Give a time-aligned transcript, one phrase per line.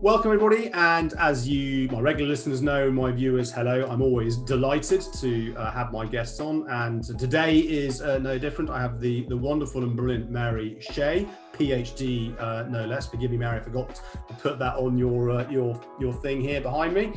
[0.00, 0.70] Welcome, everybody.
[0.72, 3.86] And as you, my regular listeners know, my viewers, hello.
[3.88, 6.68] I'm always delighted to uh, have my guests on.
[6.68, 8.70] And today is uh, no different.
[8.70, 13.06] I have the, the wonderful and brilliant Mary Shea, PhD, uh, no less.
[13.06, 16.60] Forgive me, Mary, I forgot to put that on your, uh, your, your thing here
[16.60, 17.14] behind me.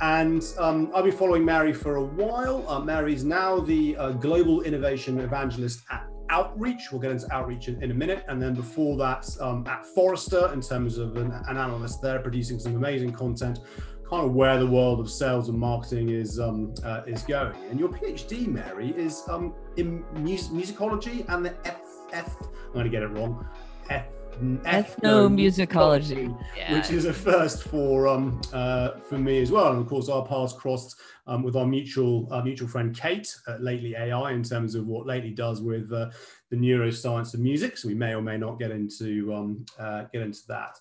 [0.00, 2.68] And um, I've been following Mary for a while.
[2.68, 6.90] Uh, Mary's now the uh, Global Innovation Evangelist at outreach.
[6.90, 8.24] We'll get into outreach in, in a minute.
[8.28, 12.58] And then before that, um, at Forrester, in terms of an, an, analyst there, producing
[12.58, 13.60] some amazing content,
[14.08, 17.56] kind of where the world of sales and marketing is um, uh, is going.
[17.70, 21.80] And your PhD, Mary, is um, in mus- musicology and the F,
[22.12, 23.46] F I'm going to get it wrong,
[23.90, 24.06] F
[24.40, 26.74] ethnomusicology, yeah.
[26.74, 29.72] which is a first for um uh, for me as well.
[29.72, 33.62] And of course, our paths crossed um, with our mutual our mutual friend Kate at
[33.62, 36.10] Lately AI in terms of what Lately does with uh,
[36.50, 37.76] the neuroscience of music.
[37.76, 40.78] So we may or may not get into um, uh, get into that.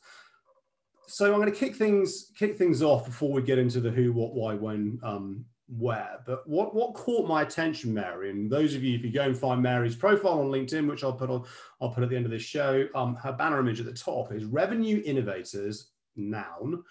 [1.07, 4.13] So I'm going to kick things kick things off before we get into the who,
[4.13, 6.19] what, why, when um, where.
[6.25, 9.37] But what what caught my attention, Mary, and those of you, if you go and
[9.37, 11.45] find Mary's profile on LinkedIn, which I'll put on,
[11.81, 14.31] I'll put at the end of this show, um, her banner image at the top
[14.31, 16.83] is Revenue Innovators, noun,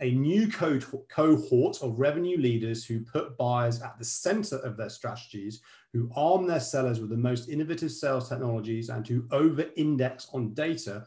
[0.00, 4.90] a new co- cohort of revenue leaders who put buyers at the center of their
[4.90, 5.60] strategies,
[5.92, 11.06] who arm their sellers with the most innovative sales technologies, and who over-index on data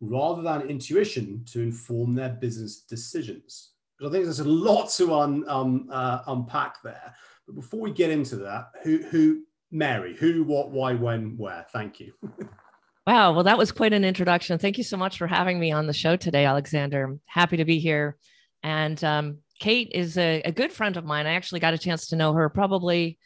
[0.00, 5.14] rather than intuition to inform their business decisions because I think there's a lot to
[5.14, 7.14] un, um, uh, unpack there.
[7.46, 11.66] But before we get into that, who, who, Mary, who, what, why, when, where?
[11.72, 12.12] Thank you.
[13.06, 13.32] wow.
[13.32, 14.58] Well, that was quite an introduction.
[14.58, 17.04] Thank you so much for having me on the show today, Alexander.
[17.04, 18.16] I'm happy to be here.
[18.62, 21.26] And um, Kate is a, a good friend of mine.
[21.26, 23.18] I actually got a chance to know her probably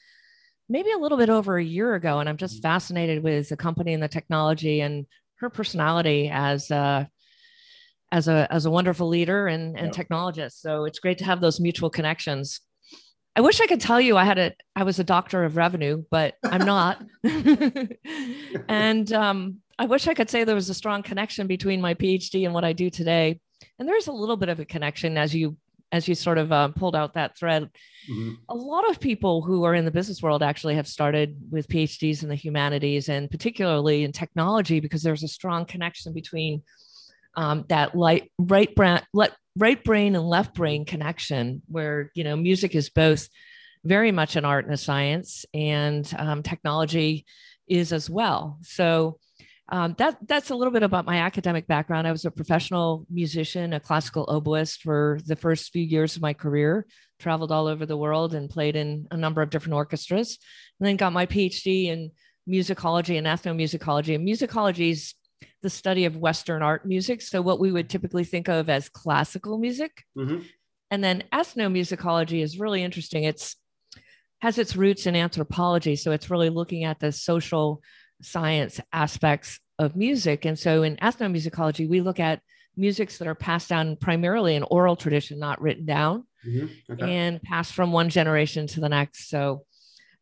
[0.69, 2.19] maybe a little bit over a year ago.
[2.19, 2.63] And I'm just mm-hmm.
[2.63, 7.05] fascinated with the company and the technology and her personality as uh,
[8.13, 10.03] as a as a wonderful leader and, and yeah.
[10.03, 10.61] technologist.
[10.61, 12.61] So it's great to have those mutual connections.
[13.35, 16.05] I wish I could tell you I had a I was a doctor of revenue,
[16.11, 17.03] but I'm not.
[18.69, 22.45] and um, I wish I could say there was a strong connection between my PhD
[22.45, 23.41] and what I do today.
[23.79, 25.57] And there's a little bit of a connection as you
[25.91, 27.65] as you sort of uh, pulled out that thread.
[28.11, 28.33] Mm-hmm.
[28.49, 32.23] A lot of people who are in the business world actually have started with PhDs
[32.23, 36.63] in the humanities and particularly in technology because there's a strong connection between
[37.35, 39.01] um, that light right brain
[39.57, 43.29] right brain and left brain connection where you know music is both
[43.85, 47.27] very much an art and a science and um, technology
[47.69, 49.19] is as well so
[49.73, 52.07] um, that that's a little bit about my academic background.
[52.07, 56.35] I was a professional musician, a classical oboist for the first few years of my
[56.35, 56.87] career.
[57.19, 60.39] Traveled all over the world and played in a number of different orchestras,
[60.79, 62.11] and then got my PhD in
[62.47, 64.15] musicology and ethnomusicology.
[64.15, 65.15] And musicology is
[65.63, 67.23] the study of Western art music.
[67.23, 70.05] So, what we would typically think of as classical music.
[70.17, 70.43] Mm-hmm.
[70.91, 73.25] And then ethnomusicology is really interesting.
[73.25, 73.57] It's
[74.41, 75.97] has its roots in anthropology.
[75.97, 77.83] So, it's really looking at the social
[78.23, 80.45] science aspects of music.
[80.45, 82.41] And so, in ethnomusicology, we look at
[82.77, 86.93] musics that are passed down primarily in oral tradition, not written down, mm-hmm.
[86.93, 87.13] okay.
[87.13, 89.29] and passed from one generation to the next.
[89.29, 89.65] So,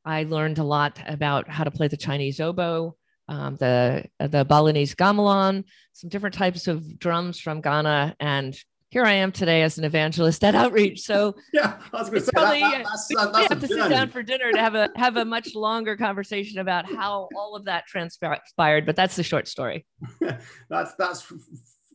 [0.04, 2.96] I learned a lot about how to play the Chinese oboe,
[3.30, 8.58] um, the the Balinese gamelan, some different types of drums from Ghana, and
[8.90, 11.00] here I am today as an evangelist at Outreach.
[11.00, 13.88] So yeah, I was going to say probably, that, that's, that, that's have to sit
[13.88, 17.66] down for dinner to have a have a much longer conversation about how all of
[17.66, 18.84] that transpired.
[18.84, 19.86] But that's the short story.
[20.68, 21.32] that's that's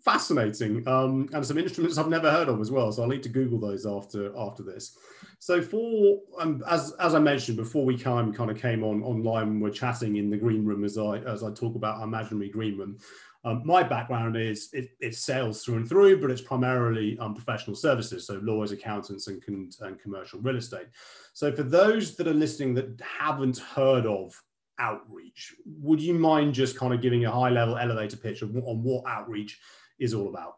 [0.05, 2.91] fascinating, um, and some instruments I've never heard of as well.
[2.91, 4.97] So I'll need to Google those after after this.
[5.39, 9.47] So for um, as as I mentioned before, we kind kind of came on online
[9.47, 12.49] and we're chatting in the green room as I as I talk about our imaginary
[12.49, 12.97] green room.
[13.43, 17.75] Um, my background is it, it's sales through and through, but it's primarily um, professional
[17.75, 20.87] services, so lawyers, accountants, and, con- and commercial real estate.
[21.33, 24.33] So for those that are listening that haven't heard of
[24.79, 28.81] outreach, would you mind just kind of giving a high level elevator pitch of, on
[28.81, 29.59] what outreach
[29.99, 30.55] is all about?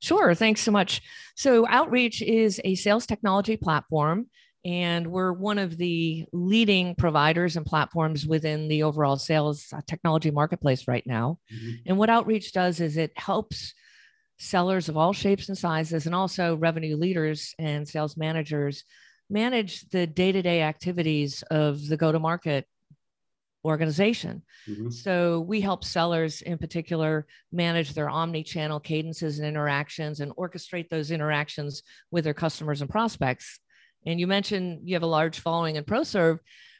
[0.00, 0.34] Sure.
[0.34, 1.02] Thanks so much.
[1.36, 4.28] So, Outreach is a sales technology platform,
[4.64, 10.30] and we're one of the leading providers and platforms within the overall sales uh, technology
[10.30, 11.38] marketplace right now.
[11.52, 11.70] Mm-hmm.
[11.86, 13.74] And what Outreach does is it helps
[14.38, 18.84] sellers of all shapes and sizes, and also revenue leaders and sales managers
[19.28, 22.66] manage the day to day activities of the go to market
[23.64, 24.42] organization.
[24.68, 24.90] Mm-hmm.
[24.90, 31.10] So we help sellers in particular manage their omni-channel cadences and interactions and orchestrate those
[31.10, 33.60] interactions with their customers and prospects.
[34.06, 36.38] And you mentioned you have a large following in ProServe.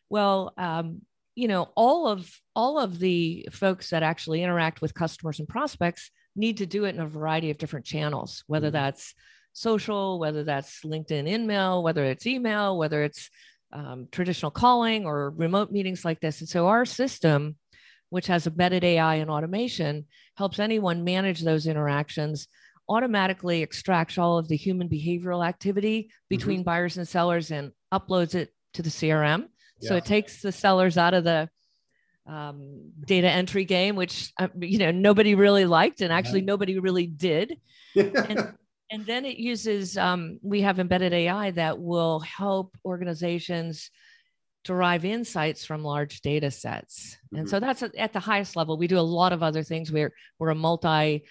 [0.09, 1.03] Well, um,
[1.35, 6.11] you know, all of all of the folks that actually interact with customers and prospects
[6.35, 8.75] need to do it in a variety of different channels, whether mm-hmm.
[8.75, 9.15] that's
[9.53, 13.31] social, whether that's LinkedIn InMail, whether it's email, whether it's
[13.73, 16.41] um, traditional calling or remote meetings like this.
[16.41, 17.57] And so our system,
[18.11, 20.07] which has embedded AI and automation,
[20.37, 22.49] helps anyone manage those interactions,
[22.89, 26.65] automatically extracts all of the human behavioral activity between mm-hmm.
[26.65, 29.47] buyers and sellers and uploads it to the CRM.
[29.81, 29.89] Yeah.
[29.89, 31.49] So it takes the sellers out of the
[32.27, 37.07] um, data entry game, which uh, you know nobody really liked, and actually nobody really
[37.07, 37.59] did.
[37.97, 38.55] and,
[38.91, 43.91] and then it uses um, we have embedded AI that will help organizations
[44.65, 47.17] derive insights from large data sets.
[47.33, 47.49] And mm-hmm.
[47.49, 48.77] so that's at the highest level.
[48.77, 49.91] We do a lot of other things.
[49.93, 51.25] We're we're a multi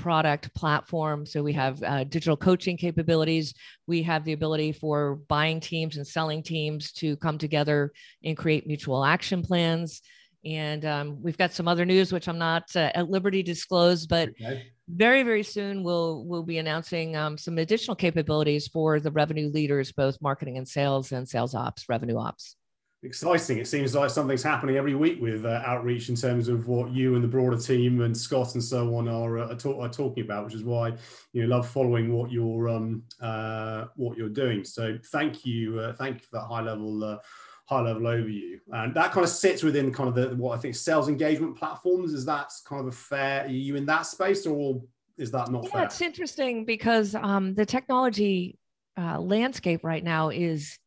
[0.00, 1.24] product platform.
[1.24, 3.54] So we have uh, digital coaching capabilities.
[3.86, 7.92] We have the ability for buying teams and selling teams to come together
[8.24, 10.02] and create mutual action plans.
[10.44, 14.06] And um, we've got some other news, which I'm not uh, at liberty to disclose,
[14.06, 14.72] but okay.
[14.88, 19.92] Very, very soon we'll we'll be announcing um, some additional capabilities for the revenue leaders,
[19.92, 22.56] both marketing and sales, and sales ops, revenue ops
[23.04, 23.58] exciting.
[23.58, 27.14] It seems like something's happening every week with uh, outreach in terms of what you
[27.14, 30.46] and the broader team and Scott and so on are, uh, talk, are talking about,
[30.46, 30.94] which is why
[31.32, 34.64] you know love following what you're um, uh, what you're doing.
[34.64, 37.20] So thank you, uh, thank you for that high level.
[37.66, 40.74] High level overview and that kind of sits within kind of the what i think
[40.74, 44.82] sales engagement platforms is that kind of a fair are you in that space or
[45.16, 48.58] is that not yeah, fair it's interesting because um, the technology
[48.98, 50.78] uh, landscape right now is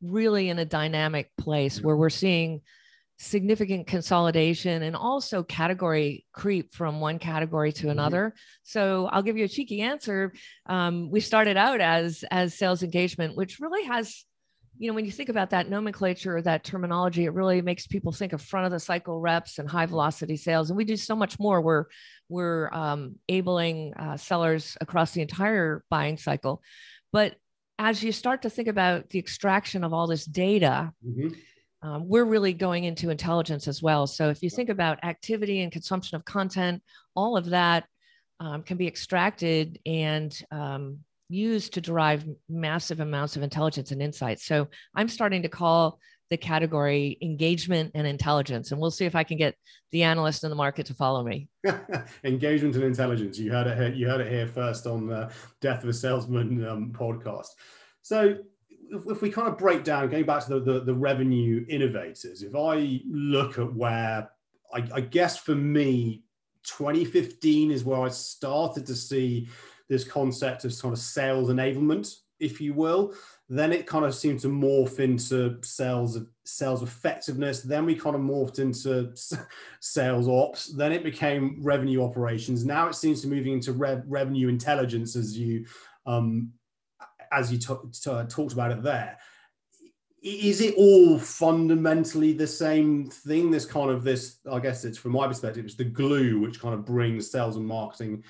[0.00, 2.60] really in a dynamic place where we're seeing
[3.18, 7.90] significant consolidation and also category creep from one category to mm-hmm.
[7.90, 8.34] another.
[8.64, 10.32] So I'll give you a cheeky answer.
[10.66, 14.24] Um, we started out as as sales engagement, which really has,
[14.78, 18.10] you know, when you think about that nomenclature, or that terminology, it really makes people
[18.10, 20.70] think of front of the cycle reps and high velocity sales.
[20.70, 21.60] And we do so much more.
[21.60, 21.84] We're
[22.28, 26.62] we're um, abling uh, sellers across the entire buying cycle,
[27.12, 27.36] but
[27.78, 31.28] as you start to think about the extraction of all this data, mm-hmm.
[31.86, 34.06] um, we're really going into intelligence as well.
[34.06, 36.82] So if you think about activity and consumption of content,
[37.16, 37.84] all of that
[38.40, 40.98] um, can be extracted and um,
[41.32, 44.38] used to derive massive amounts of intelligence and insight.
[44.40, 45.98] So I'm starting to call
[46.30, 48.70] the category engagement and intelligence.
[48.70, 49.54] And we'll see if I can get
[49.90, 51.48] the analyst in the market to follow me.
[52.24, 53.38] engagement and intelligence.
[53.38, 55.30] You heard it here, you heard it here first on the
[55.60, 57.48] Death of a Salesman um, podcast.
[58.02, 58.36] So
[58.90, 62.42] if, if, we kind of break down, going back to the, the, the revenue innovators,
[62.42, 64.30] if I look at where
[64.72, 66.22] I, I guess for me,
[66.64, 69.48] 2015 is where I started to see
[69.92, 73.14] this concept of sort of sales enablement, if you will
[73.52, 77.60] then it kind of seemed to morph into sales sales effectiveness.
[77.60, 79.12] Then we kind of morphed into
[79.80, 80.68] sales ops.
[80.68, 82.64] Then it became revenue operations.
[82.64, 85.66] Now it seems to be moving into rev, revenue intelligence as you
[86.06, 86.52] um,
[87.30, 89.18] as you t- t- talked about it there.
[90.22, 93.50] Is it all fundamentally the same thing?
[93.50, 96.74] This kind of this i guess it's from my perspective it's the glue which kind
[96.74, 98.24] of brings sales and marketing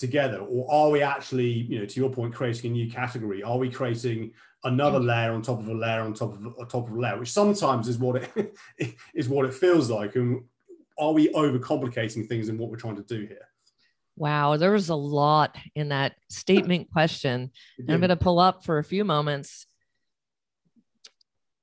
[0.00, 3.58] together or are we actually you know to your point creating a new category are
[3.58, 4.32] we creating
[4.64, 7.18] another layer on top of a layer on top of a top of a layer,
[7.18, 8.56] which sometimes is what it
[9.14, 10.16] is what it feels like.
[10.16, 10.44] And
[10.98, 13.48] are we overcomplicating things in what we're trying to do here?
[14.16, 17.50] Wow, there was a lot in that statement question.
[17.78, 19.66] And I'm going to pull up for a few moments.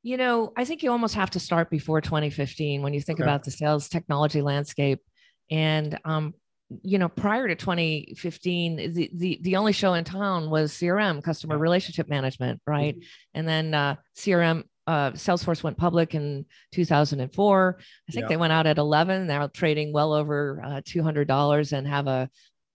[0.02, 3.30] You know, I think you almost have to start before 2015 when you think okay.
[3.30, 5.02] about the sales technology landscape.
[5.52, 6.34] And um,
[6.84, 11.58] you know, prior to 2015, the, the, the only show in town was CRM, customer
[11.58, 12.96] relationship management, right?
[12.96, 13.08] Mm-hmm.
[13.36, 17.78] And then uh, CRM, uh, Salesforce went public in 2004.
[17.80, 18.28] I think yeah.
[18.28, 19.28] they went out at 11.
[19.28, 22.30] They're trading well over uh, $200 and have a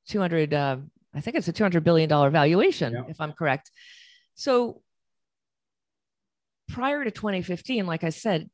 [0.08, 0.76] 200, uh,
[1.14, 3.02] I think it's a $200 billion valuation, yeah.
[3.08, 3.70] if I'm correct.
[4.34, 4.82] So
[6.68, 8.48] prior to 2015, like I said,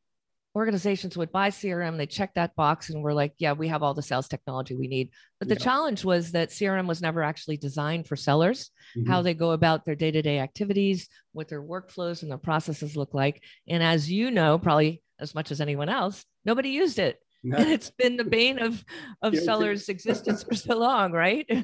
[0.59, 3.95] organizations would buy CRM, they check that box and we're like, yeah, we have all
[3.95, 5.11] the sales technology we need.
[5.39, 5.65] But the yeah.
[5.65, 9.11] challenge was that CRM was never actually designed for sellers, mm-hmm.
[9.11, 12.97] how they go about their day to day activities, what their workflows and their processes
[12.97, 13.43] look like.
[13.69, 17.19] And as you know, probably as much as anyone else, nobody used it.
[17.45, 17.57] No.
[17.57, 18.85] And it's been the bane of,
[19.23, 21.49] of sellers' existence for so long, right?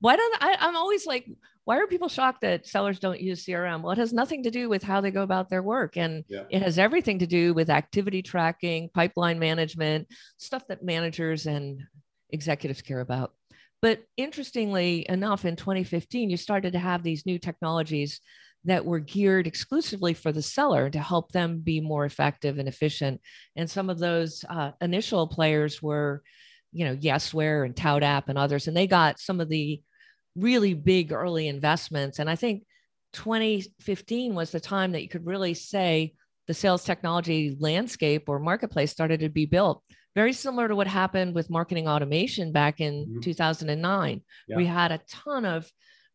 [0.00, 1.26] why don't I, I'm always like,
[1.64, 3.82] why are people shocked that sellers don't use CRM?
[3.82, 5.96] Well, it has nothing to do with how they go about their work.
[5.96, 6.44] And yeah.
[6.50, 11.82] it has everything to do with activity tracking, pipeline management, stuff that managers and
[12.30, 13.32] executives care about.
[13.82, 18.20] But interestingly enough, in 2015, you started to have these new technologies
[18.64, 23.20] that were geared exclusively for the seller to help them be more effective and efficient.
[23.56, 26.22] And some of those uh, initial players were
[26.72, 29.80] you know, Yesware and ToutApp and others, and they got some of the
[30.38, 32.18] really big early investments.
[32.18, 32.64] And I think
[33.12, 36.14] 2015 was the time that you could really say
[36.46, 39.82] the sales technology landscape or marketplace started to be built.
[40.14, 43.20] Very similar to what happened with marketing automation back in mm-hmm.
[43.20, 44.22] 2009.
[44.48, 44.56] Yeah.
[44.56, 45.70] We had a ton of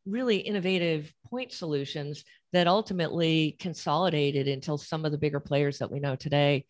[0.06, 6.00] really innovative point solutions that ultimately consolidated until some of the bigger players that we
[6.00, 6.66] know today.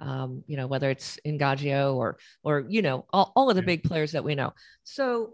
[0.00, 3.82] Um, you know, whether it's Engagio or or you know all, all of the big
[3.82, 4.52] players that we know.
[4.84, 5.32] So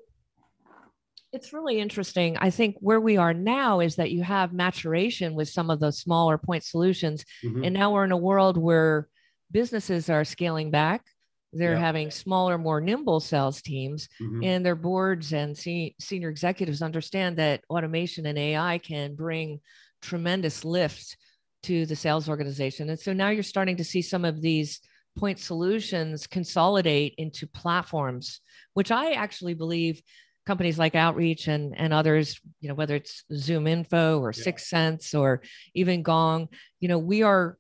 [1.35, 2.37] it's really interesting.
[2.39, 5.99] I think where we are now is that you have maturation with some of those
[5.99, 7.25] smaller point solutions.
[7.45, 7.65] Mm-hmm.
[7.65, 9.09] And now we're in a world where
[9.51, 11.05] businesses are scaling back.
[11.53, 14.43] They're having smaller, more nimble sales teams, mm-hmm.
[14.43, 19.61] and their boards and se- senior executives understand that automation and AI can bring
[20.03, 21.17] tremendous lift
[21.65, 22.91] to the sales organization.
[22.91, 24.81] And so now you're starting to see some of these
[25.17, 28.41] point solutions consolidate into platforms,
[28.75, 30.03] which I actually believe
[30.47, 34.45] companies like Outreach and and others, you know, whether it's ZoomInfo or yeah.
[34.45, 35.43] 6sense or
[35.75, 36.49] even Gong,
[36.81, 37.59] you know, we are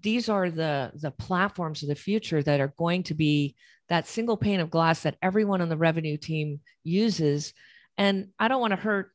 [0.00, 3.56] these are the the platforms of the future that are going to be
[3.88, 7.52] that single pane of glass that everyone on the revenue team uses.
[7.98, 9.10] And I don't want to hurt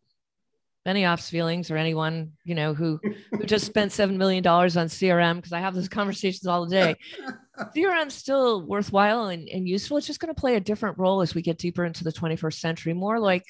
[0.85, 2.99] Benioff's feelings or anyone you know who
[3.31, 6.95] who just spent seven million dollars on CRM because I have those conversations all day.
[7.75, 9.97] CRM's still worthwhile and, and useful.
[9.97, 12.59] It's just going to play a different role as we get deeper into the 21st
[12.59, 13.45] century, more like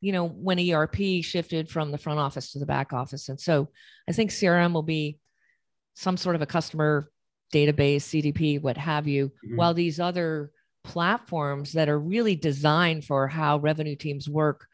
[0.00, 3.28] you know when ERP shifted from the front office to the back office.
[3.28, 3.68] And so
[4.08, 5.18] I think CRM will be
[5.94, 7.10] some sort of a customer
[7.52, 9.56] database, CDP, what have you, mm-hmm.
[9.56, 10.50] while these other
[10.84, 14.66] platforms that are really designed for how revenue teams work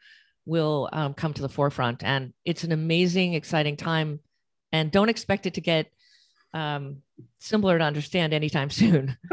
[0.45, 2.03] will um, come to the forefront.
[2.03, 4.19] And it's an amazing, exciting time.
[4.71, 5.91] And don't expect it to get
[6.53, 6.97] um,
[7.39, 9.17] simpler to understand anytime soon.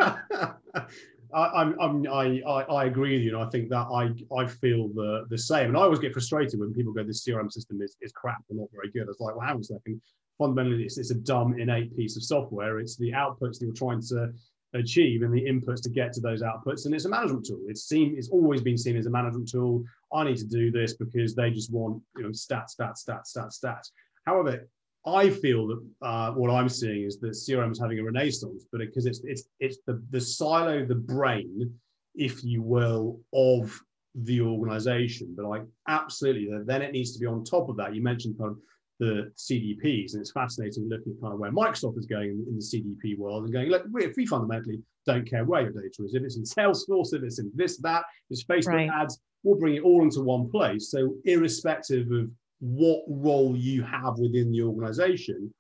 [1.34, 3.36] I, I'm, I'm, I, I, agree with you.
[3.36, 5.68] And I think that I, I feel the, the same.
[5.68, 8.58] And I always get frustrated when people go, this CRM system is, is crap and
[8.58, 9.06] not very good.
[9.08, 10.00] It's like, well, hang on a second.
[10.38, 12.78] Fundamentally, it's, it's a dumb, innate piece of software.
[12.78, 14.32] It's the outputs that you're trying to
[14.74, 16.86] achieve and the inputs to get to those outputs.
[16.86, 17.60] And it's a management tool.
[17.68, 19.84] It's seen, it's always been seen as a management tool.
[20.12, 23.62] I need to do this because they just want you know stats, stats, stats, stats,
[23.62, 23.90] stats.
[24.24, 24.68] However,
[25.06, 28.80] I feel that uh, what I'm seeing is that CRM is having a renaissance, but
[28.80, 31.72] because it's it's it's the the silo, the brain,
[32.14, 33.78] if you will, of
[34.14, 35.34] the organization.
[35.36, 37.94] But like absolutely then it needs to be on top of that.
[37.94, 38.58] You mentioned kind of
[38.98, 42.56] the CDPs, and it's fascinating looking at kind of where Microsoft is going in, in
[42.56, 46.14] the CDP world and going, look, we, we fundamentally don't care where your data is.
[46.14, 48.90] If it's in Salesforce, if it's in this, that, it's Facebook right.
[48.90, 50.90] ads, we'll bring it all into one place.
[50.90, 55.52] So, irrespective of what role you have within the organization,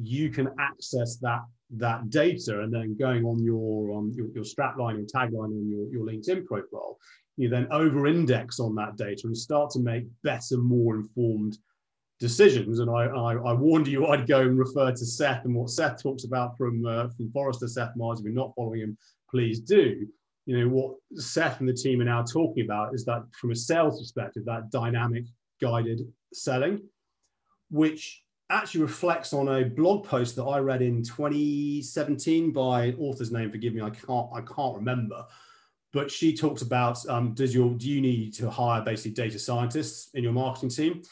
[0.00, 1.40] you can access that
[1.74, 5.88] that data and then going on your um, your, your strapline and tagline on your,
[5.90, 6.98] your LinkedIn profile,
[7.36, 11.56] you then over index on that data and start to make better, more informed
[12.20, 12.78] decisions.
[12.78, 16.02] And I, I, I, warned you I'd go and refer to Seth and what Seth
[16.02, 17.68] talks about from uh, from Forrester.
[17.68, 18.98] Seth Marrs, if you're not following him,
[19.30, 20.06] please do
[20.46, 23.56] you know what Seth and the team are now talking about is that from a
[23.56, 25.24] sales perspective, that dynamic
[25.60, 26.00] guided
[26.34, 26.82] selling,
[27.70, 33.50] which actually reflects on a blog post that I read in 2017 by author's name.
[33.50, 35.24] Forgive me, I can't I can't remember,
[35.92, 40.10] but she talks about um, does your do you need to hire basically data scientists
[40.14, 41.02] in your marketing team,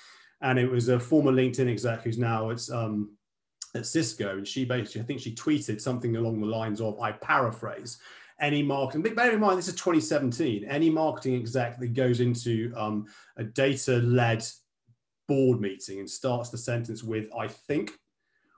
[0.42, 3.16] and it was a former LinkedIn exec who's now it's um,
[3.74, 7.12] at Cisco, and she basically I think she tweeted something along the lines of I
[7.12, 7.98] paraphrase
[8.40, 10.64] any marketing, but bear in mind, this is 2017.
[10.64, 14.44] Any marketing exec that goes into um, a data led
[15.30, 17.92] board meeting and starts the sentence with, I think,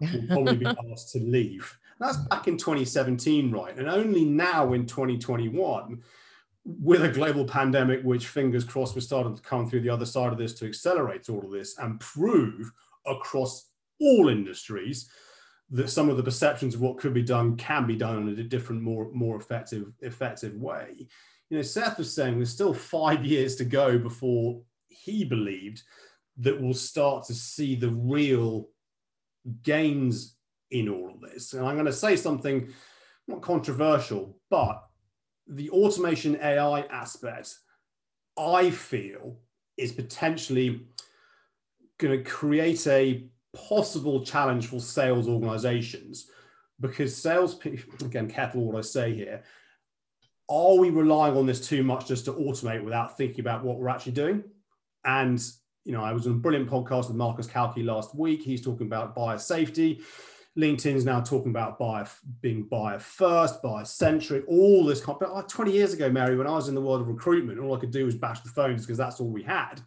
[0.01, 1.77] will probably be asked to leave.
[2.01, 3.77] That's back in 2017, right?
[3.77, 6.03] And only now in 2021,
[6.65, 10.33] with a global pandemic, which fingers crossed, we're starting to come through the other side
[10.33, 12.73] of this to accelerate all of this and prove
[13.07, 13.69] across
[14.01, 15.11] all industries
[15.71, 18.43] that some of the perceptions of what could be done can be done in a
[18.43, 21.07] different, more more effective effective way.
[21.51, 25.83] You know, Seth was saying there's still five years to go before he believed
[26.39, 28.69] that we'll start to see the real
[29.63, 30.37] gains
[30.71, 31.53] in all of this.
[31.53, 32.69] And I'm going to say something
[33.29, 34.83] not controversial, but
[35.47, 37.55] the automation AI aspect,
[38.39, 39.39] I feel,
[39.77, 40.87] is potentially
[41.99, 46.27] going to create a possible challenge for sales organizations
[46.81, 49.43] because sales people, again, careful what I say here,
[50.49, 53.89] are we relying on this too much just to automate without thinking about what we're
[53.89, 54.45] actually doing?
[55.05, 55.43] And,
[55.85, 58.43] you know, I was on a brilliant podcast with Marcus Cauchi last week.
[58.43, 60.03] He's talking about buyer safety.
[60.57, 62.07] LinkedIn's now talking about buyer
[62.41, 65.01] being buyer first, buyer centric, all this.
[65.01, 67.75] But like 20 years ago, Mary, when I was in the world of recruitment, all
[67.75, 69.81] I could do was bash the phones because that's all we had.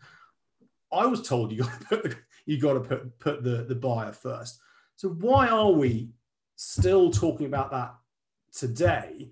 [0.91, 3.75] I was told you got to put the, you got to put put the the
[3.75, 4.59] buyer first.
[4.95, 6.09] So why are we
[6.55, 7.93] still talking about that
[8.53, 9.31] today?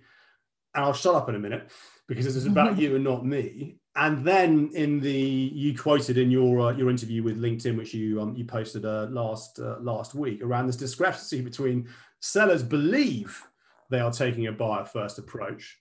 [0.75, 1.71] And I'll shut up in a minute
[2.07, 3.79] because this is about you and not me.
[3.95, 8.19] And then in the you quoted in your uh, your interview with LinkedIn, which you
[8.19, 11.87] um, you posted uh, last uh, last week, around this discrepancy between
[12.19, 13.43] sellers believe
[13.91, 15.77] they are taking a buyer first approach,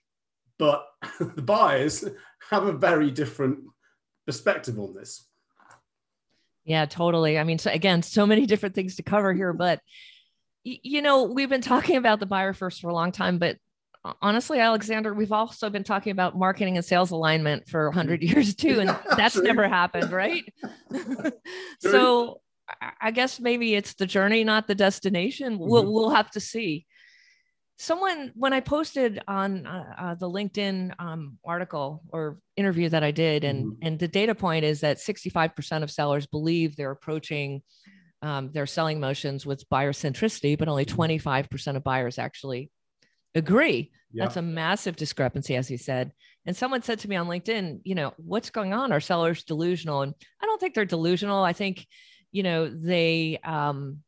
[0.59, 0.85] but
[1.19, 2.05] the buyers
[2.51, 3.59] have a very different
[4.27, 5.27] perspective on this.
[6.65, 7.39] Yeah, totally.
[7.39, 9.81] I mean, so again, so many different things to cover here, but
[10.63, 13.57] you know, we've been talking about the buyer first for a long time, but
[14.21, 18.29] honestly, Alexander, we've also been talking about marketing and sales alignment for 100 mm.
[18.29, 20.43] years too, and that's never happened, right?
[21.79, 22.41] so
[23.01, 25.53] I guess maybe it's the journey, not the destination.
[25.53, 25.69] Mm-hmm.
[25.69, 26.85] We'll, we'll have to see.
[27.77, 33.11] Someone, when I posted on uh, uh, the LinkedIn um, article or interview that I
[33.11, 33.87] did, and, mm-hmm.
[33.87, 37.61] and the data point is that 65% of sellers believe they're approaching
[38.21, 41.75] um, their selling motions with buyer centricity, but only 25% mm-hmm.
[41.75, 42.69] of buyers actually
[43.35, 43.91] agree.
[44.11, 44.25] Yeah.
[44.25, 46.11] That's a massive discrepancy, as you said.
[46.45, 48.91] And someone said to me on LinkedIn, you know, what's going on?
[48.91, 50.01] Are sellers delusional?
[50.01, 51.43] And I don't think they're delusional.
[51.43, 51.87] I think,
[52.31, 53.99] you know, they um,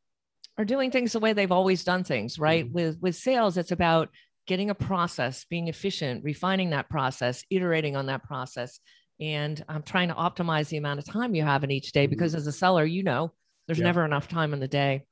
[0.58, 2.66] are doing things the way they've always done things, right?
[2.66, 2.74] Mm-hmm.
[2.74, 4.10] With with sales, it's about
[4.48, 8.80] getting a process, being efficient, refining that process, iterating on that process,
[9.20, 12.04] and I'm trying to optimize the amount of time you have in each day.
[12.04, 12.12] Mm-hmm.
[12.12, 13.34] Because as a seller, you know,
[13.68, 13.86] there's yeah.
[13.86, 15.04] never enough time in the day.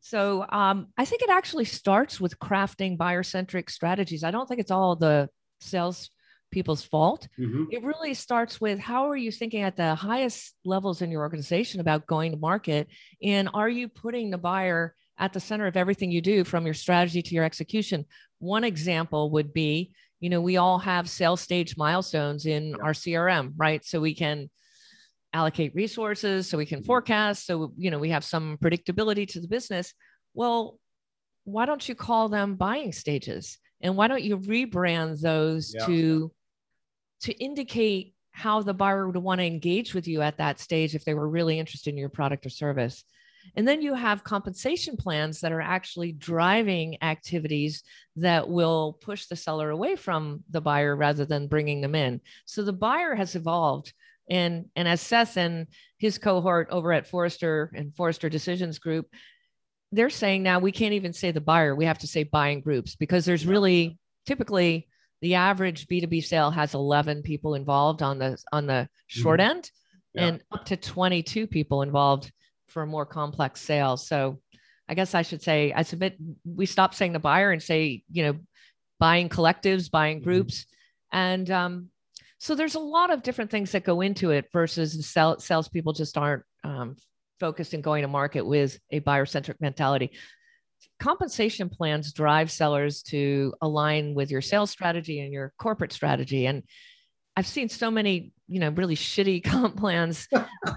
[0.00, 4.24] So um, I think it actually starts with crafting buyer centric strategies.
[4.24, 5.28] I don't think it's all the
[5.60, 6.10] sales
[6.50, 7.28] people's fault.
[7.38, 7.64] Mm-hmm.
[7.70, 11.80] It really starts with how are you thinking at the highest levels in your organization
[11.80, 12.88] about going to market?
[13.22, 16.74] And are you putting the buyer at the center of everything you do from your
[16.74, 18.04] strategy to your execution?
[18.38, 22.76] One example would be, you know, we all have sales stage milestones in yeah.
[22.82, 23.84] our CRM, right?
[23.84, 24.50] So we can
[25.32, 26.86] allocate resources so we can mm-hmm.
[26.86, 29.94] forecast so you know we have some predictability to the business
[30.34, 30.78] well
[31.44, 35.86] why don't you call them buying stages and why don't you rebrand those yeah.
[35.86, 36.32] to
[37.20, 41.04] to indicate how the buyer would want to engage with you at that stage if
[41.04, 43.04] they were really interested in your product or service
[43.56, 47.82] and then you have compensation plans that are actually driving activities
[48.16, 52.20] that will push the seller away from the buyer rather than bringing them in.
[52.44, 53.92] So the buyer has evolved
[54.30, 55.66] and, and as Seth and
[55.98, 59.06] his cohort over at Forrester and Forrester Decisions Group,
[59.92, 62.94] they're saying now we can't even say the buyer, we have to say buying groups
[62.94, 64.88] because there's really typically
[65.20, 69.50] the average B2B sale has 11 people involved on the on the short mm-hmm.
[69.50, 69.70] end
[70.14, 70.26] yeah.
[70.26, 72.32] and up to 22 people involved
[72.68, 73.96] for a more complex sale.
[73.96, 74.40] So
[74.88, 78.24] I guess I should say I submit we stop saying the buyer and say, you
[78.24, 78.38] know,
[78.98, 80.24] buying collectives, buying mm-hmm.
[80.24, 80.60] groups.
[80.60, 81.18] Mm-hmm.
[81.18, 81.89] And um,
[82.40, 85.92] so there's a lot of different things that go into it versus the sell, salespeople
[85.92, 86.96] just aren't um,
[87.38, 90.12] focused in going to market with a buyer centric mentality.
[91.00, 96.46] Compensation plans drive sellers to align with your sales strategy and your corporate strategy.
[96.46, 96.62] And
[97.36, 100.26] I've seen so many, you know, really shitty comp plans.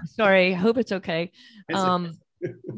[0.04, 1.32] Sorry, hope it's okay.
[1.72, 2.18] Um,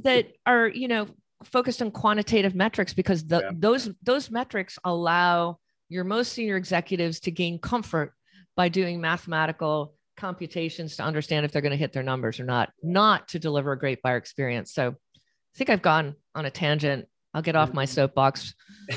[0.05, 1.09] that are, you know,
[1.43, 3.51] focused on quantitative metrics because the, yeah.
[3.53, 8.13] those those metrics allow your most senior executives to gain comfort
[8.57, 12.73] by doing mathematical computations to understand if they're going to hit their numbers or not,
[12.83, 14.73] not to deliver a great buyer experience.
[14.73, 17.07] So I think I've gone on a tangent.
[17.35, 18.55] I'll get off my soapbox.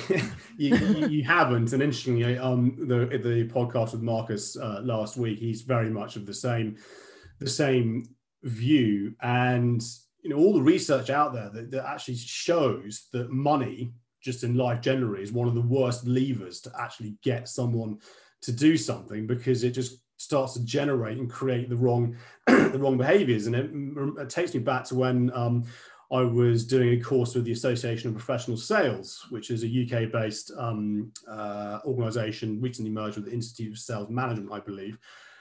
[0.57, 0.75] you,
[1.07, 5.89] you, haven't, and interestingly, um, the the podcast with Marcus uh, last week, he's very
[5.89, 6.77] much of the same,
[7.39, 8.05] the same
[8.43, 9.83] view, and
[10.21, 14.55] you know all the research out there that, that actually shows that money, just in
[14.55, 17.97] life generally, is one of the worst levers to actually get someone
[18.41, 22.15] to do something because it just starts to generate and create the wrong
[22.47, 23.71] the wrong behaviors and it,
[24.21, 25.63] it, takes me back to when um,
[26.11, 30.11] I was doing a course with the Association of Professional Sales, which is a UK
[30.11, 34.97] based um, uh, organization recently merged with the Institute of Sales Management, I believe.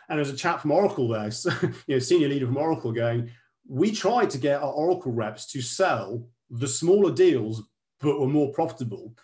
[0.08, 1.50] And there's a chap from Oracle there, so,
[1.86, 3.30] you know, senior leader from Oracle going,
[3.66, 7.62] we tried to get our Oracle reps to sell the smaller deals,
[8.00, 9.14] but were more profitable.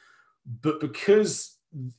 [0.62, 1.54] But because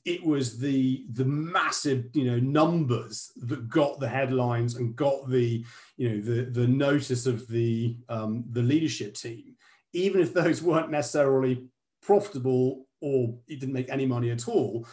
[0.05, 5.65] it was the the massive you know numbers that got the headlines and got the
[5.97, 9.55] you know the the notice of the um, the leadership team
[9.93, 11.65] even if those weren't necessarily
[12.01, 14.88] profitable or it didn't make any money at all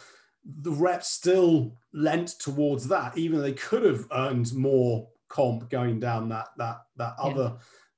[0.61, 5.99] the reps still lent towards that even though they could have earned more comp going
[5.99, 7.29] down that that that yeah.
[7.29, 7.53] other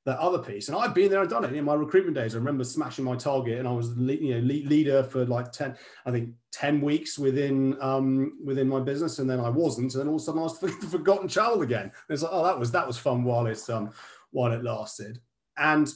[0.05, 0.67] that other piece.
[0.67, 2.35] And I've been there and done it in my recruitment days.
[2.35, 6.11] I remember smashing my target, and I was you know leader for like ten, I
[6.11, 10.15] think ten weeks within um, within my business, and then I wasn't, and then all
[10.15, 11.91] of a sudden I was the forgotten child again.
[12.09, 13.91] it's like, oh, that was that was fun while it's um
[14.31, 15.19] while it lasted.
[15.57, 15.91] And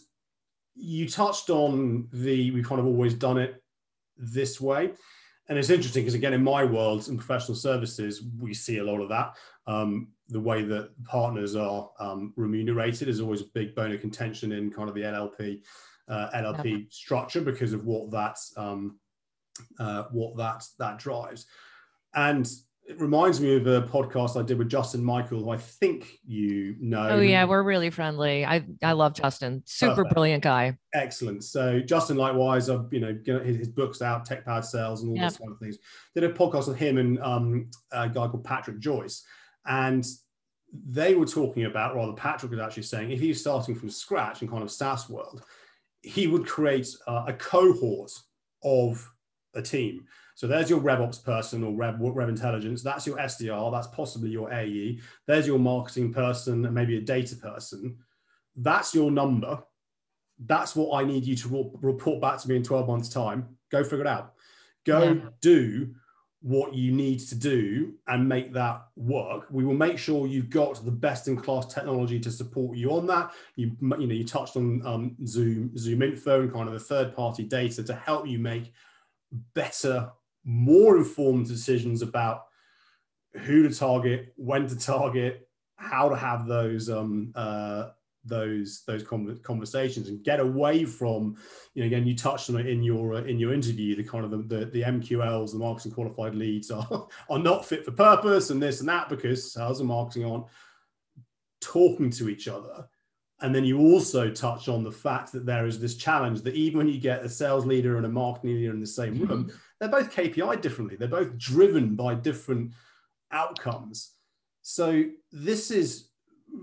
[0.76, 3.62] you touched on the we've kind of always done it
[4.18, 4.92] this way.
[5.50, 9.02] And it's interesting because again, in my world, in professional services, we see a lot
[9.02, 9.36] of that.
[9.66, 14.52] Um, the way that partners are um, remunerated is always a big bone of contention
[14.52, 15.62] in kind of the LLP
[16.08, 19.00] uh, LLP structure because of what that's um,
[19.80, 21.48] uh, what that that drives.
[22.14, 22.48] And
[22.90, 26.76] it reminds me of a podcast I did with Justin Michael, who I think you
[26.80, 27.10] know.
[27.10, 28.44] Oh yeah, we're really friendly.
[28.44, 29.62] I I love Justin.
[29.68, 30.14] Super Perfect.
[30.16, 30.76] brilliant guy.
[30.96, 31.44] Excellent.
[31.44, 35.30] So Justin, likewise, I've you know his, his books out, Tech-Powered Sales, and all yep.
[35.30, 35.78] those kind of things.
[36.16, 39.24] Did a podcast with him and um, a guy called Patrick Joyce,
[39.68, 40.04] and
[40.74, 44.48] they were talking about, rather Patrick was actually saying, if he's starting from scratch in
[44.48, 45.44] kind of SaaS world,
[46.02, 48.12] he would create uh, a cohort
[48.64, 49.08] of
[49.56, 50.06] a team
[50.40, 52.82] so there's your RevOps person or Rev, Rev Intelligence.
[52.82, 53.74] That's your SDR.
[53.74, 55.02] That's possibly your AE.
[55.28, 57.98] There's your marketing person and maybe a data person.
[58.56, 59.62] That's your number.
[60.46, 63.50] That's what I need you to re- report back to me in 12 months' time.
[63.70, 64.36] Go figure it out.
[64.86, 65.30] Go yeah.
[65.42, 65.94] do
[66.42, 69.46] what you need to do and make that work.
[69.52, 73.08] We will make sure you've got the best in class technology to support you on
[73.08, 73.34] that.
[73.58, 77.14] You, you know, you touched on um, Zoom, Zoom Info and kind of the third
[77.14, 78.72] party data to help you make
[79.54, 80.10] better
[80.44, 82.46] more informed decisions about
[83.34, 87.90] who to target, when to target, how to have those um, uh,
[88.26, 91.38] those those conversations and get away from
[91.74, 94.26] you know again you touched on it in your uh, in your interview the kind
[94.26, 98.50] of the, the, the mqls the marketing qualified leads are are not fit for purpose
[98.50, 100.46] and this and that because sales and marketing aren't
[101.62, 102.88] talking to each other.
[103.42, 106.80] And then you also touch on the fact that there is this challenge that even
[106.80, 109.90] when you get a sales leader and a marketing leader in the same room they're
[109.90, 110.98] both KPI differently.
[110.98, 112.74] They're both driven by different
[113.32, 114.12] outcomes.
[114.62, 116.10] So this is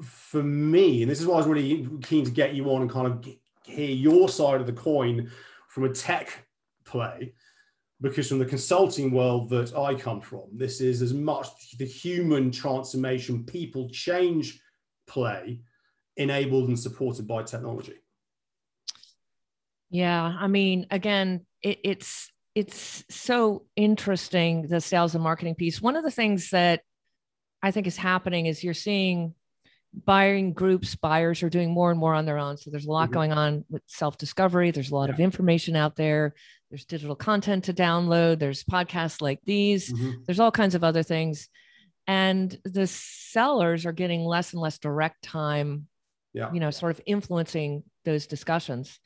[0.02, 2.90] for me, and this is why I was really keen to get you on and
[2.90, 3.26] kind of
[3.64, 5.30] hear your side of the coin
[5.68, 6.46] from a tech
[6.84, 7.34] play,
[8.00, 12.50] because from the consulting world that I come from, this is as much the human
[12.50, 14.60] transformation, people change
[15.06, 15.60] play
[16.16, 17.94] enabled and supported by technology.
[19.90, 25.82] Yeah, I mean, again, it, it's it's so interesting the sales and marketing piece.
[25.82, 26.80] One of the things that
[27.62, 29.34] I think is happening is you're seeing
[29.92, 32.56] buying groups, buyers are doing more and more on their own.
[32.56, 33.14] So there's a lot mm-hmm.
[33.14, 34.70] going on with self discovery.
[34.70, 35.14] There's a lot yeah.
[35.14, 36.34] of information out there.
[36.70, 38.38] There's digital content to download.
[38.38, 39.92] There's podcasts like these.
[39.92, 40.22] Mm-hmm.
[40.24, 41.50] There's all kinds of other things.
[42.06, 45.88] And the sellers are getting less and less direct time,
[46.32, 46.50] yeah.
[46.54, 48.98] you know, sort of influencing those discussions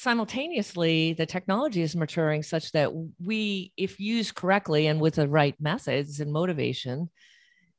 [0.00, 2.90] simultaneously the technology is maturing such that
[3.22, 7.10] we if used correctly and with the right methods and motivation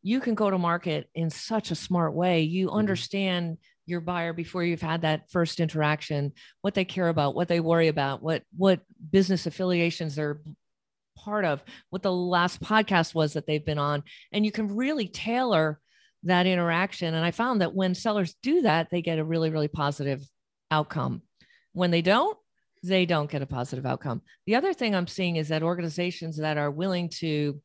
[0.04, 2.42] you can go to market in such a smart way.
[2.42, 2.78] You mm-hmm.
[2.78, 6.32] understand your buyer before you've had that first interaction
[6.62, 8.80] what they care about what they worry about what what
[9.10, 10.42] business affiliations they're
[11.18, 14.04] part of what the last podcast was that they've been on.
[14.32, 15.80] And you can really tailor
[16.24, 17.14] that interaction.
[17.14, 20.24] And i found that when sellers do that they get a really really positive
[20.70, 21.24] outcome
[21.74, 22.38] when they don't,
[22.84, 24.22] they don't get a positive outcome.
[24.46, 27.62] The other thing I'm seeing is that organizations that are willing to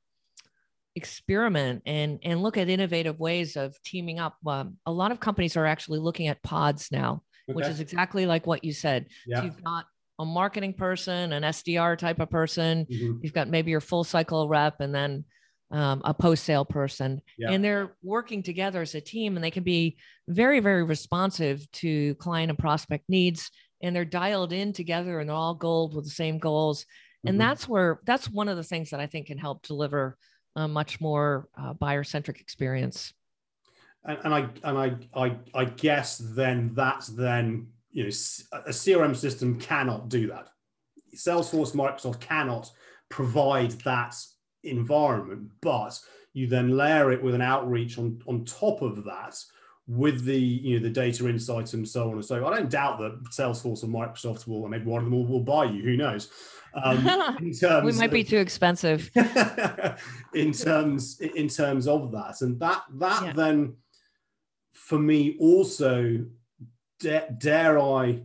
[0.97, 4.37] experiment and and look at innovative ways of teaming up.
[4.47, 7.55] Um, a lot of companies are actually looking at pods now, okay.
[7.55, 9.07] which is exactly like what you said.
[9.27, 9.39] Yeah.
[9.39, 9.85] So you've got
[10.19, 12.87] a marketing person, an SDR type of person.
[12.91, 13.19] Mm-hmm.
[13.23, 15.25] You've got maybe your full cycle rep, and then
[15.71, 17.51] um, a post sale person, yeah.
[17.51, 22.15] and they're working together as a team, and they can be very very responsive to
[22.17, 23.51] client and prospect needs
[23.87, 26.83] and they're dialed in together and they're all gold with the same goals.
[26.83, 27.29] Mm-hmm.
[27.29, 30.17] And that's where that's one of the things that I think can help deliver
[30.57, 33.13] a much more uh, buyer centric experience.
[34.05, 39.15] And, and, I and I, I I guess then that's then you know a CRM
[39.15, 40.49] system cannot do that.
[41.15, 42.71] Salesforce, Microsoft cannot
[43.09, 44.15] provide that
[44.65, 45.99] environment, but
[46.33, 49.37] you then layer it with an outreach on on top of that
[49.89, 52.45] with the you know the data insights and so on and so.
[52.47, 55.41] I don't doubt that Salesforce and Microsoft will, or maybe one of them will, will
[55.41, 55.83] buy you.
[55.83, 56.31] Who knows?
[56.75, 56.99] Um,
[57.41, 59.11] in terms we might be too expensive.
[60.35, 63.33] in terms in terms of that, and that that yeah.
[63.33, 63.77] then
[64.73, 66.25] for me also
[67.01, 68.23] dare, dare I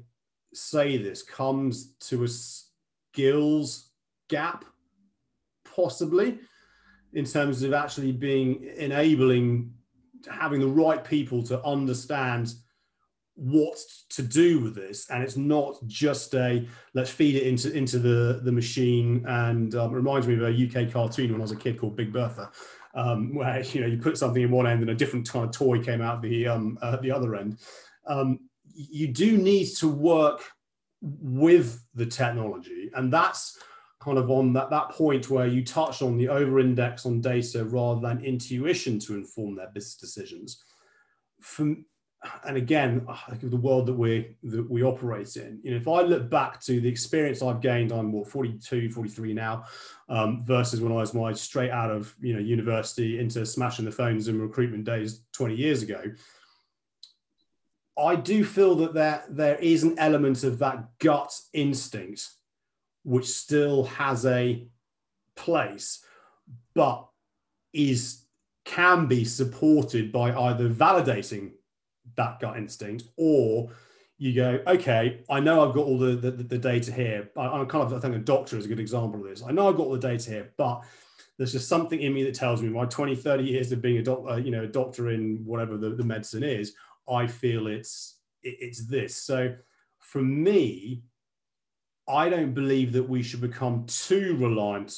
[0.54, 3.92] say this comes to a skills
[4.30, 4.66] gap,
[5.64, 6.40] possibly
[7.14, 9.74] in terms of actually being enabling
[10.30, 12.54] having the right people to understand
[13.36, 13.78] what
[14.10, 15.10] to do with this.
[15.10, 19.26] And it's not just a let's feed it into into the the machine.
[19.28, 21.96] And um, it reminds me of a uk cartoon when i was a kid called
[21.96, 22.52] big bertha
[22.94, 25.52] um, where you know you put something in one end and a different kind of
[25.52, 27.58] toy came out the um, uh, the other end.
[28.08, 28.40] Um,
[28.74, 30.42] you do need to work
[31.02, 32.92] with the technology.
[32.96, 33.58] And that's
[34.02, 37.64] kind of on that, that point where you touched on the over index on data
[37.64, 40.64] rather than intuition to inform their business decisions
[41.40, 41.86] from
[42.44, 43.08] and again,
[43.42, 45.60] the world that we that we operate in.
[45.64, 49.34] You know, if I look back to the experience I've gained, I'm what 42, 43
[49.34, 49.66] now,
[50.08, 53.92] um, versus when I was my straight out of you know university into smashing the
[53.92, 56.04] phones and recruitment days 20 years ago.
[57.98, 62.30] I do feel that there there is an element of that gut instinct,
[63.04, 64.68] which still has a
[65.36, 66.04] place,
[66.74, 67.08] but
[67.74, 68.26] is
[68.66, 71.52] can be supported by either validating
[72.16, 73.70] that gut instinct or
[74.18, 77.30] you go okay i know i've got all the the, the data here.
[77.38, 79.42] I, am kind of i think a doctor is a good example of this.
[79.42, 80.84] I know i've got all the data here but
[81.38, 84.04] there's just something in me that tells me my 20 30 years of being a
[84.04, 86.74] doctor uh, you know a doctor in whatever the, the medicine is
[87.10, 89.16] i feel it's it, it's this.
[89.16, 89.56] So
[90.00, 91.04] for me
[92.12, 94.94] i don't believe that we should become too reliant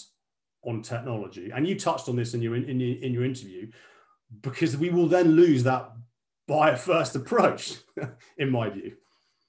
[0.63, 3.67] on technology and you touched on this in your in, in, in your interview
[4.41, 5.91] because we will then lose that
[6.47, 7.77] buyer first approach,
[8.37, 8.93] in my view.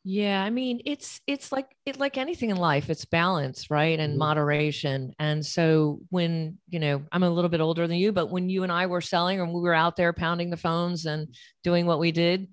[0.06, 3.98] Yeah, I mean, it's it's like it like anything in life, it's balance, right?
[3.98, 4.18] And mm-hmm.
[4.18, 5.14] moderation.
[5.18, 8.64] And so when, you know, I'm a little bit older than you, but when you
[8.64, 12.00] and I were selling and we were out there pounding the phones and doing what
[12.00, 12.48] we did,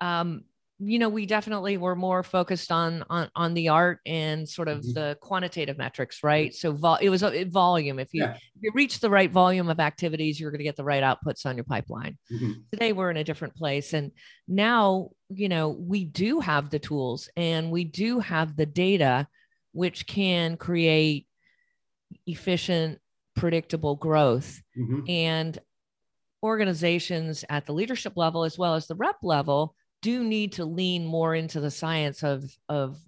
[0.00, 0.44] um,
[0.82, 4.78] you know we definitely were more focused on on on the art and sort of
[4.78, 4.92] mm-hmm.
[4.92, 8.32] the quantitative metrics right so vol- it was a volume if you yeah.
[8.32, 11.44] if you reach the right volume of activities you're going to get the right outputs
[11.44, 12.52] on your pipeline mm-hmm.
[12.72, 14.10] today we're in a different place and
[14.48, 19.28] now you know we do have the tools and we do have the data
[19.72, 21.26] which can create
[22.26, 22.98] efficient
[23.36, 25.02] predictable growth mm-hmm.
[25.08, 25.58] and
[26.42, 31.06] organizations at the leadership level as well as the rep level do need to lean
[31.06, 32.98] more into the science of of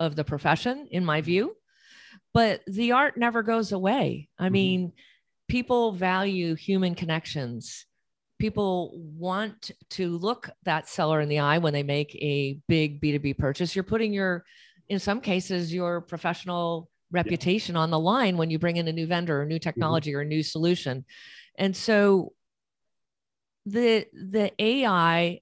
[0.00, 1.54] of the profession in my view
[2.32, 4.52] but the art never goes away i mm-hmm.
[4.52, 4.92] mean
[5.48, 7.86] people value human connections
[8.38, 13.36] people want to look that seller in the eye when they make a big b2b
[13.38, 14.44] purchase you're putting your
[14.88, 17.80] in some cases your professional reputation yeah.
[17.80, 19.62] on the line when you bring in a new vendor or new mm-hmm.
[19.62, 20.18] technology mm-hmm.
[20.18, 21.04] or a new solution
[21.56, 22.32] and so
[23.66, 25.40] the the ai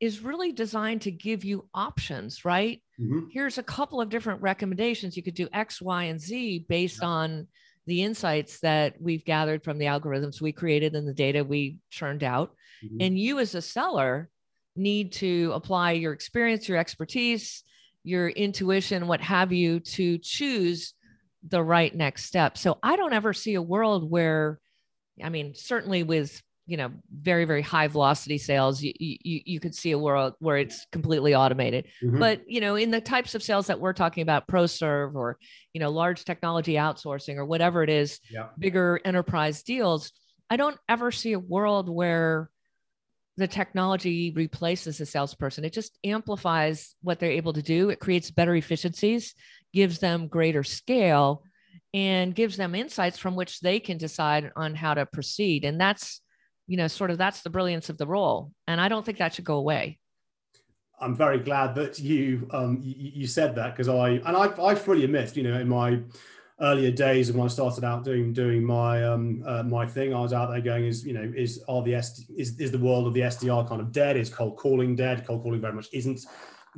[0.00, 2.82] is really designed to give you options, right?
[3.00, 3.28] Mm-hmm.
[3.30, 5.16] Here's a couple of different recommendations.
[5.16, 7.08] You could do X, Y, and Z based yeah.
[7.08, 7.48] on
[7.86, 12.24] the insights that we've gathered from the algorithms we created and the data we churned
[12.24, 12.54] out.
[12.84, 12.96] Mm-hmm.
[13.00, 14.28] And you, as a seller,
[14.76, 17.62] need to apply your experience, your expertise,
[18.02, 20.94] your intuition, what have you, to choose
[21.48, 22.58] the right next step.
[22.58, 24.58] So I don't ever see a world where,
[25.22, 29.74] I mean, certainly with you know very very high velocity sales you, you you could
[29.74, 32.18] see a world where it's completely automated mm-hmm.
[32.18, 35.38] but you know in the types of sales that we're talking about pro serve or
[35.72, 38.48] you know large technology outsourcing or whatever it is yeah.
[38.58, 40.12] bigger enterprise deals
[40.48, 42.50] i don't ever see a world where
[43.36, 48.30] the technology replaces a salesperson it just amplifies what they're able to do it creates
[48.30, 49.34] better efficiencies
[49.72, 51.42] gives them greater scale
[51.92, 56.22] and gives them insights from which they can decide on how to proceed and that's
[56.66, 58.52] you know, sort of that's the brilliance of the role.
[58.66, 59.98] And I don't think that should go away.
[61.00, 64.74] I'm very glad that you um, you, you said that because I and I, I
[64.74, 66.00] fully admit, you know, in my
[66.60, 70.32] earlier days when I started out doing doing my um, uh, my thing, I was
[70.32, 73.14] out there going, is you know, is are the SD, is is the world of
[73.14, 74.16] the SDR kind of dead?
[74.16, 75.26] Is cold calling dead?
[75.26, 76.20] Cold calling very much isn't